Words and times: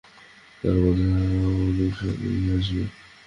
তোর 0.61 0.75
বদলে 0.83 1.07
আরও 1.17 1.49
অনুসারী 1.61 2.27
আসবে। 2.55 2.83